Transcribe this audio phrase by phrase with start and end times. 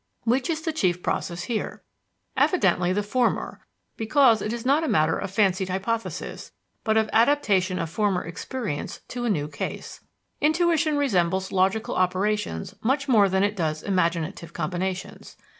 [0.23, 1.83] Which is the chief process here?
[2.35, 3.61] Evidently the former,
[3.97, 6.51] because it is not a matter of fancied hypothesis,
[6.83, 9.99] but of adaptation of former experience to a new case.
[10.41, 15.37] Intuition resembles logical operations much more than it does imaginative combinations.